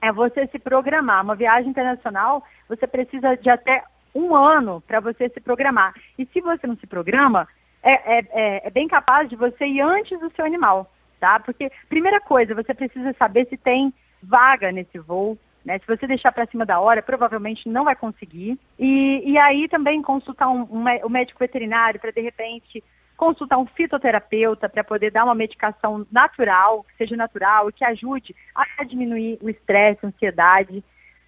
é 0.00 0.12
você 0.12 0.46
se 0.48 0.58
programar. 0.58 1.24
Uma 1.24 1.34
viagem 1.34 1.70
internacional, 1.70 2.44
você 2.68 2.86
precisa 2.86 3.36
de 3.36 3.48
até 3.48 3.82
um 4.14 4.34
ano 4.34 4.82
para 4.86 5.00
você 5.00 5.28
se 5.28 5.40
programar. 5.40 5.94
E 6.18 6.26
se 6.26 6.40
você 6.40 6.66
não 6.66 6.76
se 6.76 6.86
programa, 6.86 7.48
é, 7.82 7.92
é, 7.92 8.26
é, 8.30 8.66
é, 8.66 8.70
bem 8.70 8.88
capaz 8.88 9.28
de 9.28 9.36
você 9.36 9.66
ir 9.66 9.80
antes 9.80 10.18
do 10.20 10.30
seu 10.34 10.44
animal, 10.44 10.90
tá? 11.20 11.38
Porque, 11.40 11.70
primeira 11.88 12.20
coisa, 12.20 12.54
você 12.54 12.74
precisa 12.74 13.12
saber 13.14 13.46
se 13.48 13.56
tem 13.56 13.92
vaga 14.26 14.72
nesse 14.72 14.98
voo. 14.98 15.38
Né? 15.64 15.78
Se 15.78 15.86
você 15.86 16.06
deixar 16.06 16.32
para 16.32 16.46
cima 16.46 16.64
da 16.64 16.78
hora, 16.78 17.02
provavelmente 17.02 17.68
não 17.68 17.84
vai 17.84 17.96
conseguir. 17.96 18.58
E, 18.78 19.22
e 19.24 19.38
aí 19.38 19.68
também 19.68 20.00
consultar 20.02 20.48
um, 20.48 20.62
um, 20.62 20.84
um 21.04 21.08
médico 21.08 21.38
veterinário 21.38 21.98
para, 21.98 22.12
de 22.12 22.20
repente, 22.20 22.82
consultar 23.16 23.58
um 23.58 23.66
fitoterapeuta 23.66 24.68
para 24.68 24.84
poder 24.84 25.10
dar 25.10 25.24
uma 25.24 25.34
medicação 25.34 26.06
natural, 26.12 26.84
que 26.84 26.96
seja 26.96 27.16
natural 27.16 27.68
e 27.68 27.72
que 27.72 27.84
ajude 27.84 28.34
a 28.54 28.84
diminuir 28.84 29.38
o 29.40 29.48
estresse, 29.48 30.04
a 30.04 30.08
ansiedade. 30.08 30.84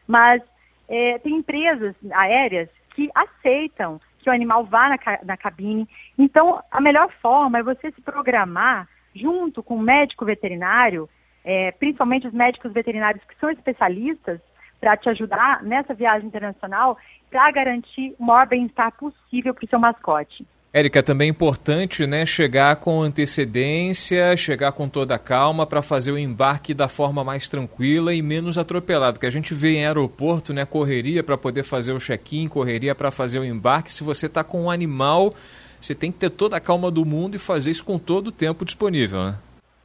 Mas 0.06 0.42
é, 0.88 1.18
tem 1.18 1.36
empresas 1.36 1.94
aéreas 2.12 2.68
que 2.94 3.10
aceitam 3.14 4.00
que 4.18 4.28
o 4.28 4.32
animal 4.32 4.64
vá 4.64 4.88
na, 4.88 4.98
na 5.24 5.36
cabine. 5.36 5.88
Então, 6.16 6.62
a 6.70 6.80
melhor 6.80 7.10
forma 7.20 7.58
é 7.58 7.62
você 7.62 7.90
se 7.90 8.00
programar 8.00 8.88
junto 9.14 9.62
com 9.62 9.76
o 9.76 9.82
médico 9.82 10.24
veterinário 10.24 11.08
é, 11.44 11.72
principalmente 11.72 12.26
os 12.26 12.32
médicos 12.34 12.72
veterinários 12.72 13.22
que 13.24 13.38
são 13.40 13.50
especialistas, 13.50 14.40
para 14.80 14.96
te 14.96 15.08
ajudar 15.08 15.62
nessa 15.62 15.92
viagem 15.92 16.28
internacional, 16.28 16.96
para 17.30 17.50
garantir 17.50 18.14
o 18.18 18.24
maior 18.24 18.46
bem-estar 18.46 18.92
possível 18.92 19.52
para 19.52 19.64
o 19.64 19.68
seu 19.68 19.78
mascote. 19.78 20.46
Érica, 20.72 21.02
também 21.02 21.28
é 21.28 21.30
importante 21.30 22.06
né, 22.06 22.26
chegar 22.26 22.76
com 22.76 23.00
antecedência, 23.00 24.36
chegar 24.36 24.72
com 24.72 24.86
toda 24.86 25.14
a 25.14 25.18
calma 25.18 25.66
para 25.66 25.80
fazer 25.80 26.12
o 26.12 26.18
embarque 26.18 26.74
da 26.74 26.88
forma 26.88 27.24
mais 27.24 27.48
tranquila 27.48 28.12
e 28.12 28.20
menos 28.20 28.58
atropelado. 28.58 29.18
Que 29.18 29.26
a 29.26 29.30
gente 29.30 29.54
vê 29.54 29.76
em 29.76 29.86
aeroporto, 29.86 30.52
né, 30.52 30.66
correria 30.66 31.24
para 31.24 31.38
poder 31.38 31.62
fazer 31.62 31.92
o 31.92 31.98
check-in, 31.98 32.48
correria 32.48 32.94
para 32.94 33.10
fazer 33.10 33.38
o 33.38 33.44
embarque. 33.44 33.92
Se 33.92 34.04
você 34.04 34.26
está 34.26 34.44
com 34.44 34.64
um 34.64 34.70
animal, 34.70 35.32
você 35.80 35.94
tem 35.94 36.12
que 36.12 36.18
ter 36.18 36.30
toda 36.30 36.58
a 36.58 36.60
calma 36.60 36.90
do 36.90 37.04
mundo 37.04 37.34
e 37.34 37.38
fazer 37.38 37.70
isso 37.70 37.84
com 37.84 37.98
todo 37.98 38.28
o 38.28 38.32
tempo 38.32 38.62
disponível. 38.62 39.24
Né? 39.24 39.36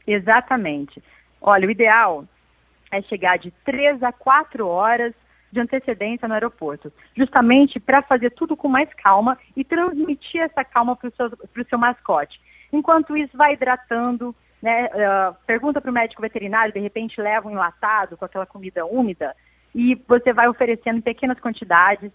Exatamente. 0.05 1.01
Olha, 1.43 1.67
o 1.67 1.71
ideal 1.71 2.25
é 2.89 3.01
chegar 3.01 3.37
de 3.37 3.51
três 3.65 4.01
a 4.01 4.13
quatro 4.13 4.65
horas 4.65 5.13
de 5.51 5.59
antecedência 5.59 6.27
no 6.27 6.33
aeroporto, 6.33 6.91
justamente 7.15 7.79
para 7.79 8.01
fazer 8.01 8.31
tudo 8.31 8.55
com 8.55 8.69
mais 8.69 8.91
calma 8.93 9.37
e 9.55 9.63
transmitir 9.63 10.41
essa 10.41 10.63
calma 10.63 10.95
para 10.95 11.09
o 11.09 11.11
seu, 11.11 11.65
seu 11.69 11.77
mascote. 11.77 12.39
Enquanto 12.71 13.15
isso, 13.15 13.37
vai 13.37 13.53
hidratando, 13.53 14.33
né, 14.61 14.85
uh, 14.85 15.35
pergunta 15.45 15.81
para 15.81 15.91
o 15.91 15.93
médico 15.93 16.21
veterinário, 16.21 16.73
de 16.73 16.79
repente 16.79 17.21
leva 17.21 17.47
um 17.47 17.51
enlatado 17.51 18.17
com 18.17 18.25
aquela 18.25 18.45
comida 18.45 18.85
úmida 18.85 19.35
e 19.75 19.95
você 20.07 20.31
vai 20.31 20.47
oferecendo 20.47 20.99
em 20.99 21.01
pequenas 21.01 21.39
quantidades. 21.39 22.11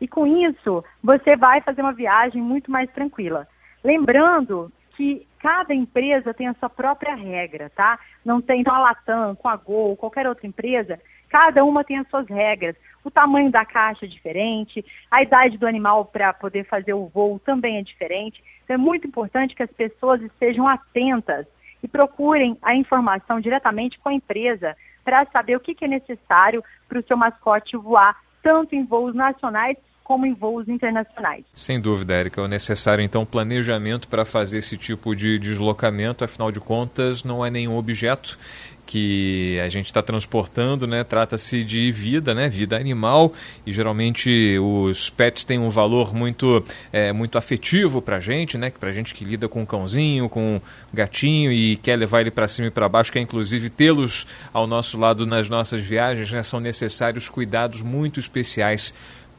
E 0.00 0.08
com 0.08 0.26
isso, 0.26 0.84
você 1.02 1.36
vai 1.36 1.60
fazer 1.60 1.80
uma 1.80 1.92
viagem 1.92 2.42
muito 2.42 2.70
mais 2.70 2.90
tranquila. 2.90 3.46
Lembrando 3.84 4.70
que 4.96 5.26
cada 5.42 5.74
empresa 5.74 6.32
tem 6.32 6.46
a 6.46 6.54
sua 6.54 6.70
própria 6.70 7.16
regra, 7.16 7.68
tá? 7.70 7.98
Não 8.24 8.40
tem, 8.40 8.60
então 8.60 8.72
a 8.72 8.78
Latam, 8.78 9.34
com 9.34 9.48
a 9.48 9.56
Gol, 9.56 9.96
qualquer 9.96 10.24
outra 10.24 10.46
empresa, 10.46 11.00
cada 11.28 11.64
uma 11.64 11.82
tem 11.82 11.98
as 11.98 12.08
suas 12.08 12.28
regras. 12.28 12.76
O 13.02 13.10
tamanho 13.10 13.50
da 13.50 13.64
caixa 13.64 14.06
é 14.06 14.08
diferente, 14.08 14.84
a 15.10 15.20
idade 15.20 15.58
do 15.58 15.66
animal 15.66 16.04
para 16.04 16.32
poder 16.32 16.64
fazer 16.64 16.94
o 16.94 17.08
voo 17.08 17.40
também 17.40 17.78
é 17.78 17.82
diferente. 17.82 18.40
Então 18.62 18.74
é 18.74 18.78
muito 18.78 19.08
importante 19.08 19.56
que 19.56 19.64
as 19.64 19.72
pessoas 19.72 20.22
estejam 20.22 20.68
atentas 20.68 21.44
e 21.82 21.88
procurem 21.88 22.56
a 22.62 22.76
informação 22.76 23.40
diretamente 23.40 23.98
com 23.98 24.10
a 24.10 24.14
empresa 24.14 24.76
para 25.04 25.26
saber 25.26 25.56
o 25.56 25.60
que, 25.60 25.74
que 25.74 25.84
é 25.84 25.88
necessário 25.88 26.62
para 26.88 27.00
o 27.00 27.02
seu 27.02 27.16
mascote 27.16 27.76
voar, 27.76 28.16
tanto 28.40 28.76
em 28.76 28.84
voos 28.84 29.12
nacionais 29.12 29.76
como 30.04 30.26
em 30.26 30.34
voos 30.34 30.68
internacionais. 30.68 31.44
Sem 31.54 31.80
dúvida, 31.80 32.14
Érica, 32.14 32.42
é 32.42 32.48
necessário 32.48 33.02
então 33.02 33.24
planejamento 33.24 34.08
para 34.08 34.24
fazer 34.24 34.58
esse 34.58 34.76
tipo 34.76 35.14
de 35.14 35.38
deslocamento, 35.38 36.24
afinal 36.24 36.50
de 36.50 36.60
contas, 36.60 37.24
não 37.24 37.44
é 37.44 37.50
nenhum 37.50 37.76
objeto 37.76 38.38
que 38.84 39.58
a 39.60 39.68
gente 39.68 39.86
está 39.86 40.02
transportando, 40.02 40.86
né? 40.86 41.02
Trata-se 41.04 41.64
de 41.64 41.90
vida, 41.90 42.34
né? 42.34 42.48
Vida 42.48 42.76
animal 42.76 43.32
e 43.66 43.72
geralmente 43.72 44.58
os 44.58 45.08
pets 45.08 45.44
têm 45.44 45.58
um 45.58 45.70
valor 45.70 46.14
muito, 46.14 46.62
é, 46.92 47.12
muito 47.12 47.38
afetivo 47.38 48.02
para 48.02 48.16
a 48.16 48.20
gente, 48.20 48.58
né? 48.58 48.70
Para 48.70 48.90
a 48.90 48.92
gente 48.92 49.14
que 49.14 49.24
lida 49.24 49.48
com 49.48 49.62
um 49.62 49.66
cãozinho, 49.66 50.28
com 50.28 50.56
um 50.56 50.60
gatinho 50.92 51.52
e 51.52 51.76
quer 51.76 51.96
levar 51.96 52.20
ele 52.20 52.30
para 52.30 52.48
cima 52.48 52.68
e 52.68 52.70
para 52.70 52.88
baixo, 52.88 53.12
quer 53.12 53.20
inclusive 53.20 53.70
tê-los 53.70 54.26
ao 54.52 54.66
nosso 54.66 54.98
lado 54.98 55.26
nas 55.26 55.48
nossas 55.48 55.80
viagens, 55.80 56.30
né? 56.30 56.42
São 56.42 56.60
necessários 56.60 57.28
cuidados 57.28 57.80
muito 57.80 58.20
especiais 58.20 58.92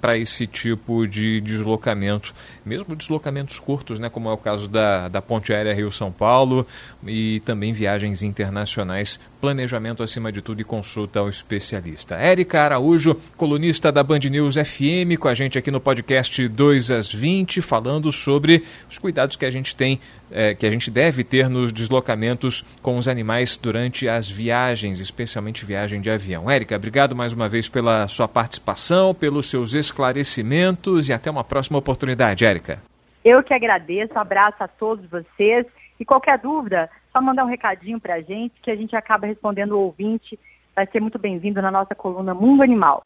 para 0.04 0.18
esse 0.18 0.46
tipo 0.46 1.08
de 1.08 1.40
deslocamento, 1.40 2.34
mesmo 2.66 2.94
deslocamentos 2.94 3.58
curtos, 3.58 4.00
né, 4.00 4.10
como 4.10 4.28
é 4.28 4.34
o 4.34 4.38
caso 4.38 4.68
da, 4.68 5.08
da 5.08 5.22
Ponte 5.22 5.54
Aérea 5.54 5.74
Rio-São 5.74 6.12
Paulo 6.12 6.68
e 7.08 7.40
também 7.46 7.72
viagens 7.72 8.22
internacionais 8.22 9.18
planejamento 9.44 10.02
acima 10.02 10.32
de 10.32 10.42
tudo 10.42 10.62
e 10.62 10.64
consulta 10.64 11.20
ao 11.20 11.28
especialista. 11.28 12.16
Érica 12.16 12.62
Araújo, 12.62 13.14
colunista 13.36 13.92
da 13.92 14.02
Band 14.02 14.20
News 14.20 14.56
FM, 14.56 15.20
com 15.20 15.28
a 15.28 15.34
gente 15.34 15.60
aqui 15.60 15.70
no 15.70 15.82
podcast 15.82 16.48
2 16.48 16.92
às 16.92 17.12
20, 17.12 17.62
falando 17.62 18.10
sobre 18.10 18.64
os 18.90 18.98
cuidados 18.98 19.36
que 19.36 19.46
a 19.46 19.50
gente 19.50 19.76
tem, 19.76 20.00
é, 20.32 20.56
que 20.56 20.66
a 20.66 20.70
gente 20.70 20.90
deve 20.90 21.26
ter 21.26 21.50
nos 21.50 21.74
deslocamentos 21.74 22.64
com 22.82 22.98
os 22.98 23.06
animais 23.06 23.58
durante 23.58 24.08
as 24.08 24.30
viagens, 24.30 25.02
especialmente 25.02 25.66
viagem 25.66 26.00
de 26.00 26.10
avião. 26.10 26.50
Érica, 26.50 26.78
obrigado 26.78 27.14
mais 27.14 27.34
uma 27.34 27.50
vez 27.50 27.68
pela 27.68 28.08
sua 28.08 28.30
participação, 28.30 29.14
pelos 29.14 29.50
seus 29.50 29.74
esclarecimentos 29.74 31.10
e 31.10 31.14
até 31.14 31.30
uma 31.30 31.44
próxima 31.44 31.78
oportunidade, 31.78 32.46
Érica. 32.46 32.82
Eu 33.26 33.44
que 33.44 33.54
agradeço, 33.54 34.18
abraço 34.18 34.64
a 34.64 34.70
todos 34.70 35.06
vocês 35.10 35.66
e 36.00 36.06
qualquer 36.06 36.38
dúvida, 36.38 36.90
só 37.14 37.22
mandar 37.22 37.46
um 37.46 37.50
recadinho 37.50 38.00
para 38.00 38.16
a 38.16 38.22
gente, 38.22 38.56
que 38.62 38.72
a 38.72 38.76
gente 38.76 38.96
acaba 38.96 39.28
respondendo 39.28 39.74
o 39.74 39.82
ouvinte. 39.82 40.38
Vai 40.76 40.88
ser 40.88 41.00
muito 41.00 41.20
bem-vindo 41.20 41.62
na 41.62 41.70
nossa 41.70 41.94
coluna 41.94 42.34
Mundo 42.34 42.64
Animal. 42.64 43.04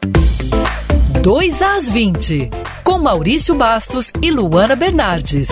2 1.22 1.62
às 1.62 1.90
20, 1.90 2.50
com 2.86 2.98
Maurício 2.98 3.54
Bastos 3.54 4.14
e 4.24 4.32
Luana 4.32 4.78
Bernardes. 4.78 5.50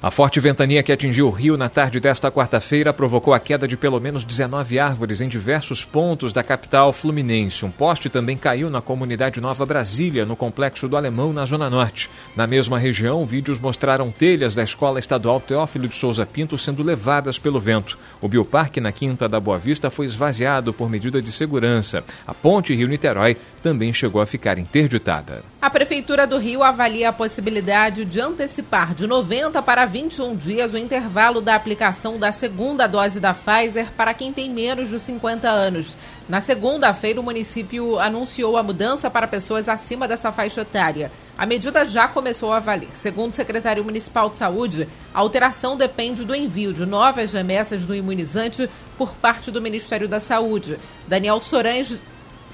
A 0.00 0.12
forte 0.12 0.38
ventania 0.38 0.80
que 0.80 0.92
atingiu 0.92 1.26
o 1.26 1.30
Rio 1.30 1.56
na 1.56 1.68
tarde 1.68 1.98
desta 1.98 2.30
quarta-feira 2.30 2.92
provocou 2.92 3.34
a 3.34 3.40
queda 3.40 3.66
de 3.66 3.76
pelo 3.76 4.00
menos 4.00 4.22
19 4.22 4.78
árvores 4.78 5.20
em 5.20 5.26
diversos 5.26 5.84
pontos 5.84 6.32
da 6.32 6.40
capital 6.40 6.92
fluminense. 6.92 7.66
Um 7.66 7.70
poste 7.70 8.08
também 8.08 8.36
caiu 8.36 8.70
na 8.70 8.80
comunidade 8.80 9.40
Nova 9.40 9.66
Brasília, 9.66 10.24
no 10.24 10.36
complexo 10.36 10.88
do 10.88 10.96
Alemão, 10.96 11.32
na 11.32 11.44
Zona 11.44 11.68
Norte. 11.68 12.08
Na 12.36 12.46
mesma 12.46 12.78
região, 12.78 13.26
vídeos 13.26 13.58
mostraram 13.58 14.08
telhas 14.08 14.54
da 14.54 14.62
Escola 14.62 15.00
Estadual 15.00 15.40
Teófilo 15.40 15.88
de 15.88 15.96
Souza 15.96 16.24
Pinto 16.24 16.56
sendo 16.56 16.84
levadas 16.84 17.36
pelo 17.36 17.58
vento. 17.58 17.98
O 18.20 18.28
bioparque 18.28 18.80
na 18.80 18.92
Quinta 18.92 19.28
da 19.28 19.40
Boa 19.40 19.58
Vista 19.58 19.90
foi 19.90 20.06
esvaziado 20.06 20.72
por 20.72 20.88
medida 20.88 21.20
de 21.20 21.32
segurança. 21.32 22.04
A 22.24 22.32
ponte 22.32 22.72
Rio-Niterói 22.72 23.36
também 23.64 23.92
chegou 23.92 24.22
a 24.22 24.26
ficar 24.26 24.60
interditada. 24.60 25.42
A 25.60 25.68
Prefeitura 25.68 26.24
do 26.24 26.38
Rio 26.38 26.62
avalia 26.62 27.08
a 27.08 27.12
possibilidade 27.12 28.04
de 28.04 28.20
antecipar 28.20 28.94
de 28.94 29.08
90 29.08 29.60
para 29.60 29.84
21 29.86 30.36
dias 30.36 30.72
o 30.72 30.78
intervalo 30.78 31.40
da 31.40 31.56
aplicação 31.56 32.16
da 32.16 32.30
segunda 32.30 32.86
dose 32.86 33.18
da 33.18 33.34
Pfizer 33.34 33.88
para 33.96 34.14
quem 34.14 34.32
tem 34.32 34.48
menos 34.48 34.88
de 34.88 35.00
50 35.00 35.50
anos. 35.50 35.96
Na 36.28 36.40
segunda-feira, 36.40 37.20
o 37.20 37.24
município 37.24 37.98
anunciou 37.98 38.56
a 38.56 38.62
mudança 38.62 39.10
para 39.10 39.26
pessoas 39.26 39.68
acima 39.68 40.06
dessa 40.06 40.30
faixa 40.30 40.60
etária. 40.60 41.10
A 41.36 41.44
medida 41.44 41.84
já 41.84 42.06
começou 42.06 42.52
a 42.52 42.60
valer. 42.60 42.90
Segundo 42.94 43.32
o 43.32 43.36
secretário 43.36 43.82
municipal 43.82 44.30
de 44.30 44.36
saúde, 44.36 44.88
a 45.12 45.18
alteração 45.18 45.76
depende 45.76 46.24
do 46.24 46.36
envio 46.36 46.72
de 46.72 46.86
novas 46.86 47.32
remessas 47.32 47.82
do 47.84 47.96
imunizante 47.96 48.70
por 48.96 49.12
parte 49.14 49.50
do 49.50 49.60
Ministério 49.60 50.06
da 50.06 50.20
Saúde. 50.20 50.78
Daniel 51.08 51.40
Sorães 51.40 51.98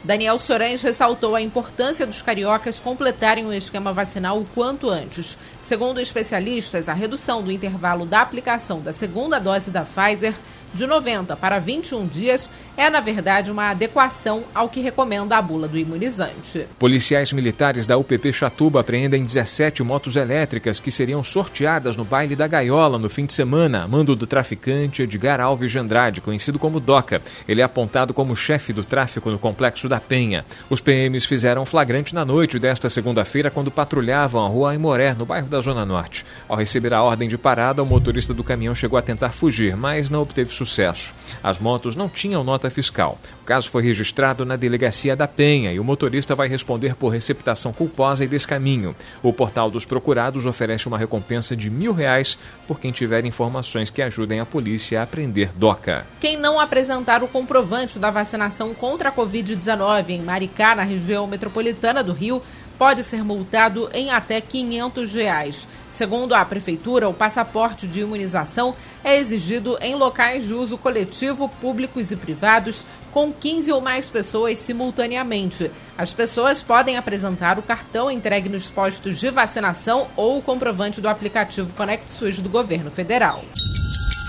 Daniel 0.05 0.39
Sorães 0.39 0.83
ressaltou 0.83 1.35
a 1.35 1.41
importância 1.41 2.07
dos 2.07 2.21
cariocas 2.21 2.79
completarem 2.79 3.47
o 3.47 3.55
esquema 3.55 3.91
vacinal 3.91 4.39
o 4.39 4.45
quanto 4.45 4.91
antes. 4.91 5.39
Segundo 5.63 5.99
especialistas, 5.99 6.91
a 6.91 6.93
redução 6.93 7.43
do 7.43 7.51
intervalo 7.51 8.05
da 8.05 8.21
aplicação 8.21 8.83
da 8.83 8.93
segunda 8.93 9.39
dose 9.39 9.71
da 9.71 9.83
Pfizer 9.83 10.35
de 10.75 10.87
90 10.87 11.35
para 11.37 11.59
21 11.59 12.07
dias 12.07 12.51
é, 12.77 12.91
na 12.91 13.01
verdade, 13.01 13.51
uma 13.51 13.71
adequação 13.71 14.45
ao 14.55 14.69
que 14.69 14.81
recomenda 14.81 15.37
a 15.37 15.43
bula 15.43 15.69
do 15.69 15.79
imunizante. 15.79 16.67
Policiais 16.79 17.33
militares 17.33 17.87
da 17.87 17.97
UPP 17.97 18.33
Chatuba 18.33 18.81
apreendem 18.81 19.25
17 19.25 19.83
motos 19.83 20.17
elétricas 20.17 20.81
que 20.81 20.91
seriam 20.91 21.23
sorteadas 21.23 21.97
no 21.97 22.05
baile 22.05 22.35
da 22.35 22.47
Gaiola 22.49 22.99
no 22.99 23.09
fim 23.09 23.27
de 23.27 23.33
semana, 23.33 23.85
a 23.85 23.89
mando 23.89 24.17
do 24.17 24.27
traficante 24.27 25.03
Edgar 25.03 25.41
Alves 25.41 25.71
de 25.71 25.79
Andrade, 25.79 26.21
conhecido 26.21 26.59
como 26.59 26.81
Doca. 26.81 27.23
Ele 27.47 27.61
é 27.61 27.65
apontado 27.65 28.13
como 28.13 28.35
chefe 28.35 28.73
do 28.73 28.83
tráfico 28.83 29.31
no 29.31 29.39
complexo 29.39 29.89
da 29.89 30.01
Penha. 30.01 30.45
Os 30.69 30.81
PMs 30.81 31.25
fizeram 31.25 31.65
flagrante 31.65 32.15
na 32.15 32.25
noite 32.25 32.59
desta 32.59 32.89
segunda-feira 32.89 33.51
quando 33.51 33.71
patrulhavam 33.71 34.45
a 34.45 34.49
rua 34.49 34.73
Aimoré, 34.73 35.15
no 35.15 35.25
bairro 35.25 35.49
da 35.49 35.61
Zona 35.61 35.85
Norte. 35.85 36.25
Ao 36.49 36.57
receber 36.57 36.93
a 36.93 37.03
ordem 37.03 37.29
de 37.29 37.39
parada, 37.39 37.83
o 37.83 37.87
motorista 37.87 38.35
do 38.35 38.43
caminhão 38.45 38.75
chegou 38.75 38.99
a 38.99 39.03
tentar 39.03 39.31
fugir, 39.31 39.77
mas 39.77 40.11
não 40.11 40.23
obteve 40.23 40.53
sucesso. 40.53 41.15
As 41.43 41.59
motos 41.59 41.95
não 41.95 42.09
tinham 42.09 42.43
nota 42.43 42.64
fiscal. 42.71 43.19
O 43.43 43.45
caso 43.45 43.71
foi 43.71 43.83
registrado 43.83 44.45
na 44.45 44.57
delegacia 44.57 45.15
da 45.15 45.29
Penha 45.29 45.73
e 45.73 45.79
o 45.79 45.85
motorista 45.85 46.35
vai 46.35 46.49
responder 46.49 46.95
por 46.95 47.09
receptação 47.09 47.73
culposa 47.73 48.25
e 48.25 48.29
descaminho. 48.29 48.97
O 49.23 49.33
portal 49.33 49.71
dos 49.71 49.85
procurados 49.85 50.47
oferece 50.47 50.89
uma 50.89 50.99
recompensa 50.99 51.55
de 51.55 51.69
mil 51.71 51.93
reais 51.93 52.39
por 52.67 52.81
quem 52.81 52.93
tiver 52.93 53.25
informações 53.25 53.91
que 53.91 54.03
ajudem 54.03 54.41
a 54.41 54.47
polícia 54.47 55.03
a 55.03 55.07
prender 55.07 55.51
DOCA. 55.55 56.07
Quem 56.21 56.37
não 56.37 56.59
apresentar 56.59 57.23
o 57.23 57.29
comprovante 57.29 57.99
da 57.99 58.11
vacinação 58.11 58.75
contra 58.75 59.11
a 59.11 59.13
Covid-19 59.13 60.11
em 60.11 60.23
Maricá, 60.23 60.75
na 60.75 60.83
região 60.83 61.27
metropolitana 61.27 62.03
do 62.03 62.13
Rio, 62.13 62.43
pode 62.79 63.05
ser 63.05 63.23
multado 63.25 63.89
em 63.93 64.11
até 64.11 64.41
500 64.41 65.13
reais. 65.13 65.69
Segundo 65.95 66.35
a 66.35 66.45
Prefeitura, 66.45 67.09
o 67.09 67.15
passaporte 67.15 67.87
de 67.87 68.01
imunização 68.01 68.75
é 69.05 69.17
exigido 69.17 69.79
em 69.81 69.95
locais 69.95 70.45
de 70.45 70.53
uso 70.53 70.77
coletivo, 70.77 71.49
públicos 71.49 72.11
e 72.11 72.17
privados, 72.17 72.85
com 73.13 73.33
15 73.33 73.71
ou 73.71 73.81
mais 73.81 74.09
pessoas 74.09 74.59
simultaneamente. 74.59 75.71
As 75.97 76.13
pessoas 76.13 76.61
podem 76.61 76.97
apresentar 76.97 77.61
o 77.61 77.63
cartão 77.63 78.11
entregue 78.11 78.49
nos 78.49 78.69
postos 78.69 79.21
de 79.21 79.31
vacinação 79.31 80.09
ou 80.17 80.39
o 80.39 80.43
comprovante 80.43 81.01
do 81.01 81.09
aplicativo 81.09 81.73
Conect 81.75 82.11
SUS 82.11 82.41
do 82.41 82.49
governo 82.49 82.91
federal. 82.91 83.45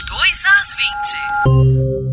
2 0.08 0.44
às 0.46 1.96
20. 1.96 2.05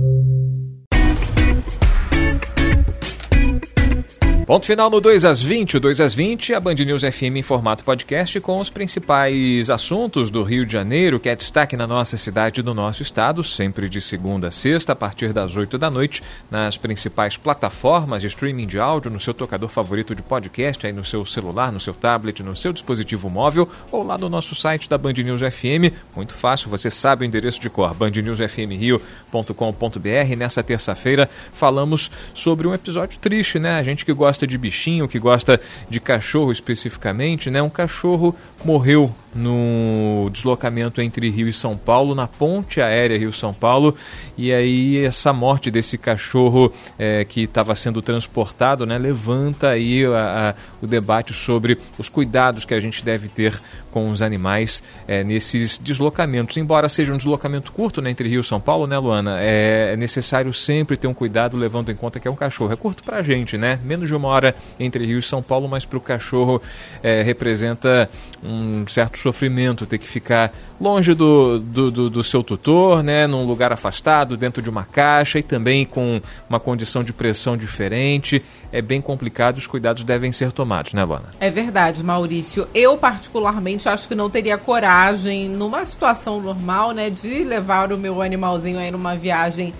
Ponto 4.46 4.66
final 4.66 4.90
no 4.90 5.00
2 5.00 5.24
às 5.24 5.40
20, 5.40 5.76
o 5.76 5.80
2 5.80 6.00
às 6.00 6.14
20, 6.14 6.52
a 6.52 6.58
Band 6.58 6.74
News 6.74 7.02
FM 7.02 7.36
em 7.36 7.42
formato 7.42 7.84
podcast 7.84 8.40
com 8.40 8.58
os 8.58 8.68
principais 8.68 9.70
assuntos 9.70 10.30
do 10.30 10.42
Rio 10.42 10.66
de 10.66 10.72
Janeiro, 10.72 11.20
que 11.20 11.28
é 11.28 11.36
destaque 11.36 11.76
na 11.76 11.86
nossa 11.86 12.16
cidade 12.16 12.60
e 12.60 12.64
no 12.64 12.74
nosso 12.74 13.02
estado, 13.02 13.44
sempre 13.44 13.88
de 13.88 14.00
segunda 14.00 14.48
a 14.48 14.50
sexta, 14.50 14.94
a 14.94 14.96
partir 14.96 15.32
das 15.32 15.56
8 15.56 15.78
da 15.78 15.88
noite, 15.88 16.24
nas 16.50 16.76
principais 16.76 17.36
plataformas 17.36 18.22
de 18.22 18.26
streaming 18.26 18.66
de 18.66 18.80
áudio, 18.80 19.12
no 19.12 19.20
seu 19.20 19.32
tocador 19.32 19.68
favorito 19.68 20.12
de 20.12 20.22
podcast, 20.22 20.84
aí 20.84 20.92
no 20.92 21.04
seu 21.04 21.24
celular, 21.24 21.70
no 21.70 21.78
seu 21.78 21.94
tablet, 21.94 22.42
no 22.42 22.56
seu 22.56 22.72
dispositivo 22.72 23.30
móvel, 23.30 23.68
ou 23.92 24.02
lá 24.02 24.18
no 24.18 24.28
nosso 24.28 24.56
site 24.56 24.88
da 24.88 24.98
Band 24.98 25.12
News 25.12 25.40
FM. 25.40 25.94
Muito 26.16 26.34
fácil, 26.34 26.68
você 26.68 26.90
sabe 26.90 27.24
o 27.24 27.26
endereço 27.26 27.60
de 27.60 27.70
cor, 27.70 27.94
bandnewsfmrio.com.br. 27.94 30.36
Nessa 30.36 30.64
terça-feira 30.64 31.30
falamos 31.52 32.10
sobre 32.34 32.66
um 32.66 32.74
episódio 32.74 33.20
triste, 33.20 33.60
né? 33.60 33.76
A 33.76 33.84
gente 33.84 34.04
que 34.04 34.12
gosta 34.12 34.31
gosta 34.32 34.46
de 34.46 34.56
bichinho, 34.56 35.06
que 35.06 35.18
gosta 35.18 35.60
de 35.90 36.00
cachorro 36.00 36.50
especificamente, 36.50 37.50
né? 37.50 37.60
Um 37.60 37.68
cachorro 37.68 38.34
morreu 38.64 39.14
no 39.34 40.28
deslocamento 40.30 41.00
entre 41.00 41.30
Rio 41.30 41.48
e 41.48 41.54
São 41.54 41.76
Paulo, 41.76 42.14
na 42.14 42.26
ponte 42.26 42.80
aérea 42.80 43.18
Rio-São 43.18 43.52
Paulo, 43.52 43.96
e 44.36 44.52
aí 44.52 45.04
essa 45.04 45.32
morte 45.32 45.70
desse 45.70 45.96
cachorro 45.96 46.72
é, 46.98 47.24
que 47.24 47.44
estava 47.44 47.74
sendo 47.74 48.02
transportado, 48.02 48.84
né, 48.84 48.98
levanta 48.98 49.68
aí 49.68 50.04
a, 50.04 50.50
a, 50.50 50.54
o 50.82 50.86
debate 50.86 51.32
sobre 51.32 51.78
os 51.98 52.08
cuidados 52.08 52.64
que 52.64 52.74
a 52.74 52.80
gente 52.80 53.04
deve 53.04 53.28
ter 53.28 53.58
com 53.90 54.10
os 54.10 54.22
animais 54.22 54.82
é, 55.06 55.22
nesses 55.24 55.78
deslocamentos. 55.78 56.56
Embora 56.56 56.88
seja 56.88 57.12
um 57.12 57.16
deslocamento 57.16 57.72
curto 57.72 58.00
né, 58.02 58.10
entre 58.10 58.28
Rio 58.28 58.40
e 58.40 58.44
São 58.44 58.60
Paulo, 58.60 58.86
né, 58.86 58.98
Luana, 58.98 59.40
é, 59.40 59.92
é 59.92 59.96
necessário 59.96 60.52
sempre 60.52 60.96
ter 60.96 61.06
um 61.06 61.14
cuidado 61.14 61.56
levando 61.56 61.90
em 61.90 61.96
conta 61.96 62.20
que 62.20 62.28
é 62.28 62.30
um 62.30 62.36
cachorro. 62.36 62.72
É 62.72 62.76
curto 62.76 63.02
para 63.02 63.18
a 63.18 63.22
gente, 63.22 63.56
né? 63.56 63.78
Menos 63.84 64.08
de 64.08 64.14
uma 64.14 64.21
hora 64.28 64.54
entre 64.78 65.04
Rio 65.04 65.18
e 65.18 65.22
São 65.22 65.42
Paulo, 65.42 65.68
mas 65.68 65.84
para 65.84 65.98
o 65.98 66.00
cachorro 66.00 66.60
é, 67.02 67.22
representa 67.22 68.08
um 68.42 68.86
certo 68.86 69.18
sofrimento 69.18 69.86
ter 69.86 69.98
que 69.98 70.06
ficar 70.06 70.52
longe 70.80 71.14
do, 71.14 71.60
do, 71.60 71.90
do, 71.90 72.10
do, 72.10 72.24
seu 72.24 72.42
tutor, 72.42 73.02
né, 73.02 73.26
num 73.26 73.44
lugar 73.44 73.72
afastado, 73.72 74.36
dentro 74.36 74.60
de 74.60 74.68
uma 74.68 74.84
caixa 74.84 75.38
e 75.38 75.42
também 75.42 75.86
com 75.86 76.20
uma 76.48 76.58
condição 76.58 77.04
de 77.04 77.12
pressão 77.12 77.56
diferente. 77.56 78.42
É 78.72 78.82
bem 78.82 79.00
complicado, 79.00 79.58
os 79.58 79.66
cuidados 79.66 80.02
devem 80.02 80.32
ser 80.32 80.50
tomados, 80.50 80.92
né, 80.92 81.04
Luana? 81.04 81.26
É 81.38 81.50
verdade, 81.50 82.02
Maurício. 82.02 82.66
Eu, 82.74 82.96
particularmente, 82.96 83.88
acho 83.88 84.08
que 84.08 84.14
não 84.14 84.28
teria 84.28 84.58
coragem, 84.58 85.48
numa 85.48 85.84
situação 85.84 86.40
normal, 86.40 86.92
né, 86.92 87.10
de 87.10 87.44
levar 87.44 87.92
o 87.92 87.98
meu 87.98 88.20
animalzinho 88.20 88.78
aí 88.78 88.90
numa 88.90 89.14
viagem 89.14 89.72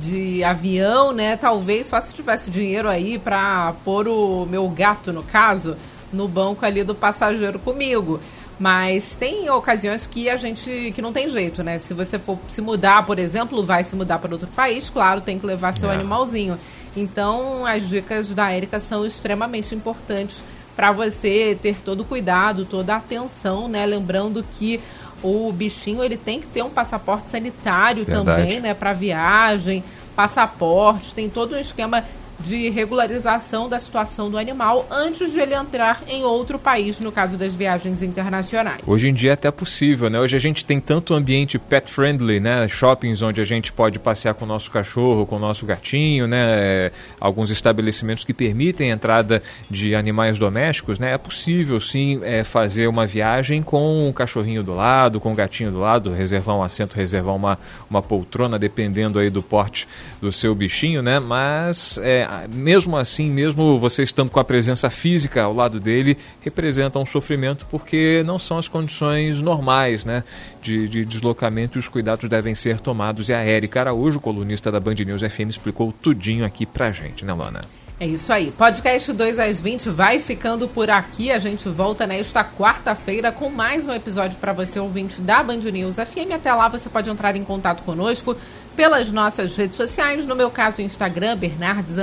de 0.00 0.42
avião, 0.42 1.12
né? 1.12 1.36
Talvez 1.36 1.88
só 1.88 2.00
se 2.00 2.14
tivesse 2.14 2.50
dinheiro 2.50 2.88
aí 2.88 3.18
para 3.18 3.74
pôr 3.84 4.08
o 4.08 4.46
meu 4.46 4.68
gato, 4.68 5.12
no 5.12 5.22
caso, 5.22 5.76
no 6.12 6.26
banco 6.26 6.64
ali 6.64 6.82
do 6.82 6.94
passageiro 6.94 7.58
comigo. 7.58 8.20
Mas 8.58 9.14
tem 9.14 9.48
ocasiões 9.48 10.06
que 10.06 10.28
a 10.28 10.36
gente 10.36 10.92
que 10.94 11.00
não 11.00 11.12
tem 11.12 11.28
jeito, 11.28 11.62
né? 11.62 11.78
Se 11.78 11.94
você 11.94 12.18
for 12.18 12.38
se 12.48 12.60
mudar, 12.60 13.06
por 13.06 13.18
exemplo, 13.18 13.64
vai 13.64 13.82
se 13.84 13.96
mudar 13.96 14.18
para 14.18 14.32
outro 14.32 14.48
país, 14.48 14.90
claro, 14.90 15.20
tem 15.20 15.38
que 15.38 15.46
levar 15.46 15.76
seu 15.76 15.90
é. 15.90 15.94
animalzinho. 15.94 16.58
Então, 16.96 17.64
as 17.64 17.88
dicas 17.88 18.28
da 18.30 18.50
Érica 18.50 18.80
são 18.80 19.06
extremamente 19.06 19.74
importantes 19.74 20.42
para 20.76 20.92
você 20.92 21.58
ter 21.60 21.76
todo 21.82 22.00
o 22.00 22.04
cuidado, 22.04 22.64
toda 22.64 22.94
a 22.94 22.96
atenção, 22.96 23.68
né? 23.68 23.84
Lembrando 23.86 24.44
que 24.58 24.80
o 25.22 25.52
bichinho 25.52 26.02
ele 26.02 26.16
tem 26.16 26.40
que 26.40 26.46
ter 26.46 26.62
um 26.62 26.70
passaporte 26.70 27.30
sanitário 27.30 28.04
Verdade. 28.04 28.42
também, 28.42 28.60
né, 28.60 28.74
para 28.74 28.92
viagem, 28.92 29.84
passaporte, 30.16 31.14
tem 31.14 31.28
todo 31.28 31.54
um 31.54 31.58
esquema 31.58 32.04
de 32.44 32.68
regularização 32.68 33.68
da 33.68 33.78
situação 33.78 34.30
do 34.30 34.38
animal 34.38 34.86
antes 34.90 35.32
de 35.32 35.40
ele 35.40 35.54
entrar 35.54 36.02
em 36.08 36.24
outro 36.24 36.58
país, 36.58 36.98
no 37.00 37.12
caso 37.12 37.36
das 37.36 37.54
viagens 37.54 38.02
internacionais. 38.02 38.80
Hoje 38.86 39.08
em 39.08 39.14
dia 39.14 39.30
é 39.30 39.34
até 39.34 39.50
possível, 39.50 40.08
né? 40.08 40.18
Hoje 40.18 40.36
a 40.36 40.40
gente 40.40 40.64
tem 40.64 40.80
tanto 40.80 41.14
ambiente 41.14 41.58
pet 41.58 41.90
friendly, 41.90 42.40
né? 42.40 42.66
Shoppings 42.68 43.22
onde 43.22 43.40
a 43.40 43.44
gente 43.44 43.72
pode 43.72 43.98
passear 43.98 44.34
com 44.34 44.44
o 44.44 44.48
nosso 44.48 44.70
cachorro, 44.70 45.26
com 45.26 45.36
o 45.36 45.38
nosso 45.38 45.66
gatinho, 45.66 46.26
né? 46.26 46.90
Alguns 47.20 47.50
estabelecimentos 47.50 48.24
que 48.24 48.32
permitem 48.32 48.90
a 48.90 48.94
entrada 48.94 49.42
de 49.70 49.94
animais 49.94 50.38
domésticos, 50.38 50.98
né? 50.98 51.12
É 51.14 51.18
possível 51.18 51.78
sim 51.80 52.20
é, 52.22 52.44
fazer 52.44 52.86
uma 52.86 53.06
viagem 53.06 53.62
com 53.62 54.08
o 54.08 54.12
cachorrinho 54.12 54.62
do 54.62 54.74
lado, 54.74 55.20
com 55.20 55.32
o 55.32 55.34
gatinho 55.34 55.70
do 55.70 55.78
lado, 55.78 56.12
reservar 56.12 56.56
um 56.56 56.62
assento, 56.62 56.94
reservar 56.94 57.34
uma, 57.34 57.58
uma 57.88 58.02
poltrona, 58.02 58.58
dependendo 58.58 59.18
aí 59.18 59.30
do 59.30 59.42
porte 59.42 59.86
do 60.20 60.32
seu 60.32 60.54
bichinho, 60.54 61.02
né? 61.02 61.18
Mas 61.18 61.98
é, 61.98 62.26
mesmo 62.48 62.96
assim, 62.96 63.28
mesmo 63.28 63.78
você 63.78 64.02
estando 64.02 64.30
com 64.30 64.38
a 64.38 64.44
presença 64.44 64.88
física 64.88 65.42
ao 65.42 65.52
lado 65.52 65.80
dele, 65.80 66.16
representa 66.40 66.98
um 66.98 67.06
sofrimento 67.06 67.66
porque 67.70 68.22
não 68.24 68.38
são 68.38 68.58
as 68.58 68.68
condições 68.68 69.42
normais 69.42 70.04
né, 70.04 70.22
de, 70.62 70.88
de 70.88 71.04
deslocamento 71.04 71.76
e 71.76 71.80
os 71.80 71.88
cuidados 71.88 72.28
devem 72.28 72.54
ser 72.54 72.80
tomados. 72.80 73.28
E 73.28 73.34
a 73.34 73.42
Érica 73.42 73.80
Araújo, 73.80 74.20
colunista 74.20 74.70
da 74.70 74.78
Band 74.78 74.94
News 74.94 75.22
FM, 75.22 75.50
explicou 75.50 75.92
tudinho 75.92 76.44
aqui 76.44 76.64
pra 76.64 76.92
gente, 76.92 77.24
né, 77.24 77.32
Lona? 77.32 77.60
É 78.02 78.06
isso 78.06 78.32
aí. 78.32 78.50
Podcast 78.50 79.12
2 79.12 79.38
às 79.38 79.60
20 79.60 79.90
vai 79.90 80.20
ficando 80.20 80.66
por 80.66 80.88
aqui. 80.90 81.30
A 81.30 81.36
gente 81.36 81.68
volta 81.68 82.06
nesta 82.06 82.42
quarta-feira 82.42 83.30
com 83.30 83.50
mais 83.50 83.86
um 83.86 83.92
episódio 83.92 84.38
para 84.38 84.54
você, 84.54 84.80
ouvinte 84.80 85.20
da 85.20 85.42
Band 85.42 85.58
News 85.58 85.96
FM. 85.96 86.32
Até 86.34 86.50
lá 86.50 86.66
você 86.68 86.88
pode 86.88 87.10
entrar 87.10 87.36
em 87.36 87.44
contato 87.44 87.82
conosco 87.82 88.34
pelas 88.74 89.12
nossas 89.12 89.54
redes 89.54 89.76
sociais, 89.76 90.24
no 90.24 90.34
meu 90.34 90.50
caso, 90.50 90.80
Instagram, 90.80 91.36
Bernardes 91.36 91.98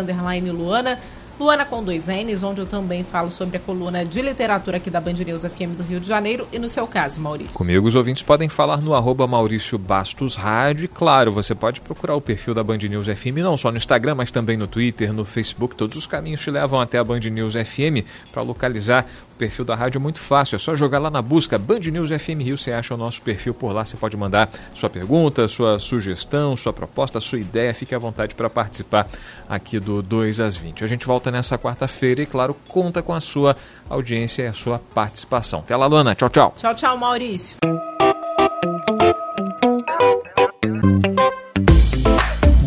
Luana. 0.52 1.00
Luana 1.40 1.66
com 1.66 1.84
dois 1.84 2.08
N's, 2.08 2.42
onde 2.42 2.62
eu 2.62 2.66
também 2.66 3.04
falo 3.04 3.30
sobre 3.30 3.58
a 3.58 3.60
coluna 3.60 4.04
de 4.04 4.22
literatura 4.24 4.78
aqui 4.78 4.90
da 4.90 5.00
Band 5.00 5.14
News 5.14 5.44
FM 5.44 5.78
do 5.78 5.84
Rio 5.84 6.00
de 6.00 6.08
Janeiro 6.08 6.48
e 6.52 6.58
no 6.58 6.68
seu 6.68 6.88
caso, 6.88 7.20
Maurício. 7.20 7.54
Comigo 7.54 7.88
os 7.88 7.94
ouvintes 7.94 8.24
podem 8.24 8.50
falar 8.50 8.78
no 8.78 8.96
arroba 8.96 9.28
Maurício 9.28 9.78
Bastos 9.78 10.36
Rádio. 10.36 10.86
E 10.86 10.88
claro, 10.88 11.32
você 11.32 11.54
pode 11.54 11.80
procurar 11.80 12.16
o 12.16 12.22
perfil 12.22 12.56
da 12.56 12.64
Band 12.64 12.78
News 12.78 13.06
FM 13.06 13.38
não 13.38 13.56
só 13.56 13.70
no 13.70 13.78
Instagram, 13.78 14.16
mas 14.16 14.32
também 14.32 14.58
no 14.58 14.68
Twitter, 14.68 15.14
no 15.14 15.26
Facebook, 15.26 15.76
todos 15.76 15.96
os 15.96 16.08
caminhos 16.08 16.42
te 16.42 16.50
levam 16.50 16.82
até 16.82 16.98
a 16.98 17.04
Band 17.04 17.20
News 17.20 17.54
FM 17.54 18.04
para 18.32 18.42
localizar 18.42 19.06
perfil 19.38 19.64
da 19.64 19.76
rádio 19.76 20.00
é 20.00 20.02
muito 20.02 20.20
fácil, 20.20 20.56
é 20.56 20.60
só 20.60 20.76
jogar 20.76 21.00
lá 21.00 21.10
na 21.10 21.22
busca 21.22 21.58
Band 21.58 21.80
News 21.80 22.10
FM 22.10 22.42
Rio, 22.42 22.58
você 22.58 22.72
acha 22.72 22.94
o 22.94 22.98
nosso 22.98 23.22
perfil 23.22 23.54
por 23.54 23.72
lá, 23.72 23.86
você 23.86 23.96
pode 23.96 24.18
mandar 24.18 24.50
sua 24.74 24.90
pergunta, 24.90 25.48
sua 25.48 25.80
sugestão, 25.80 26.58
sua 26.58 26.74
proposta, 26.74 27.20
sua 27.20 27.40
ideia, 27.40 27.74
fique 27.74 27.94
à 27.94 28.00
vontade 28.00 28.36
para 28.36 28.50
participar 28.50 29.08
aqui 29.48 29.80
do 29.80 30.02
2 30.02 30.40
às 30.40 30.58
20. 30.58 30.84
A 30.84 30.88
gente 30.88 31.06
volta 31.06 31.27
nessa 31.32 31.58
quarta-feira 31.58 32.22
e, 32.22 32.26
claro, 32.26 32.56
conta 32.68 33.02
com 33.02 33.14
a 33.14 33.20
sua 33.20 33.56
audiência 33.90 34.44
e 34.44 34.48
a 34.48 34.54
sua 34.54 34.80
participação. 34.94 35.60
Até 35.60 35.76
lá, 35.76 35.88
Luana. 35.88 36.16
Tchau, 36.16 36.30
tchau. 36.30 36.54
Tchau, 36.58 36.76
tchau, 36.76 36.98
Maurício. 36.98 37.58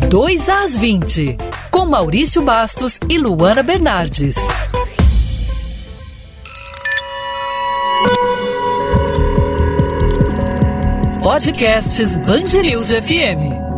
Dois 0.09 0.49
às 0.49 0.75
20, 0.75 1.37
com 1.71 1.85
Maurício 1.85 2.41
Bastos 2.41 2.99
e 3.09 3.17
Luana 3.17 3.63
Bernardes. 3.63 4.35
Podcasts 11.23 12.17
Band 12.17 12.45
FM. 12.45 13.70